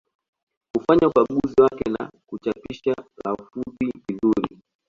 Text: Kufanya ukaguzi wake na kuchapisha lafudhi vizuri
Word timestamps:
Kufanya 0.73 1.05
ukaguzi 1.07 1.61
wake 1.61 1.89
na 1.89 2.11
kuchapisha 2.29 2.95
lafudhi 3.25 3.91
vizuri 4.07 4.61